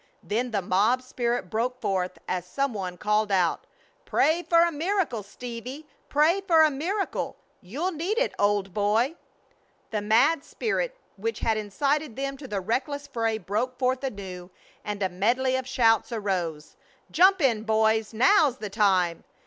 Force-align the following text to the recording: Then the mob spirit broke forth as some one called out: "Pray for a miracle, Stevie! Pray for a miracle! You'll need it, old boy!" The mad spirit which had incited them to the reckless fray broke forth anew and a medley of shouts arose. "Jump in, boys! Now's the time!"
Then 0.23 0.49
the 0.49 0.63
mob 0.63 1.03
spirit 1.03 1.51
broke 1.51 1.79
forth 1.79 2.17
as 2.27 2.43
some 2.47 2.73
one 2.73 2.97
called 2.97 3.31
out: 3.31 3.67
"Pray 4.03 4.41
for 4.41 4.61
a 4.63 4.71
miracle, 4.71 5.21
Stevie! 5.21 5.85
Pray 6.09 6.41
for 6.41 6.63
a 6.63 6.71
miracle! 6.71 7.35
You'll 7.61 7.91
need 7.91 8.17
it, 8.17 8.33
old 8.39 8.73
boy!" 8.73 9.13
The 9.91 10.01
mad 10.01 10.43
spirit 10.43 10.97
which 11.17 11.41
had 11.41 11.55
incited 11.55 12.15
them 12.15 12.35
to 12.37 12.47
the 12.47 12.61
reckless 12.61 13.05
fray 13.05 13.37
broke 13.37 13.77
forth 13.77 14.03
anew 14.03 14.49
and 14.83 15.03
a 15.03 15.07
medley 15.09 15.55
of 15.55 15.67
shouts 15.67 16.11
arose. 16.11 16.77
"Jump 17.11 17.39
in, 17.39 17.61
boys! 17.61 18.11
Now's 18.11 18.57
the 18.57 18.71
time!" 18.71 19.23